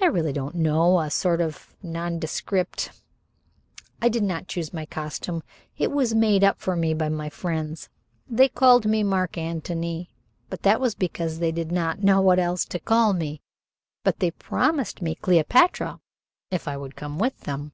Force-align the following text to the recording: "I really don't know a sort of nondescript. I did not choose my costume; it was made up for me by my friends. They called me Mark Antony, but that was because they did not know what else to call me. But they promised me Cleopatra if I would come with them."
"I 0.00 0.06
really 0.06 0.32
don't 0.32 0.54
know 0.54 1.00
a 1.00 1.10
sort 1.10 1.42
of 1.42 1.74
nondescript. 1.82 2.92
I 4.00 4.08
did 4.08 4.22
not 4.22 4.48
choose 4.48 4.72
my 4.72 4.86
costume; 4.86 5.42
it 5.76 5.90
was 5.90 6.14
made 6.14 6.42
up 6.42 6.58
for 6.60 6.74
me 6.74 6.94
by 6.94 7.10
my 7.10 7.28
friends. 7.28 7.90
They 8.26 8.48
called 8.48 8.86
me 8.86 9.02
Mark 9.02 9.36
Antony, 9.36 10.08
but 10.48 10.62
that 10.62 10.80
was 10.80 10.94
because 10.94 11.40
they 11.40 11.52
did 11.52 11.70
not 11.70 12.02
know 12.02 12.22
what 12.22 12.38
else 12.38 12.64
to 12.68 12.80
call 12.80 13.12
me. 13.12 13.42
But 14.02 14.18
they 14.20 14.30
promised 14.30 15.02
me 15.02 15.14
Cleopatra 15.16 16.00
if 16.50 16.66
I 16.66 16.78
would 16.78 16.96
come 16.96 17.18
with 17.18 17.38
them." 17.42 17.72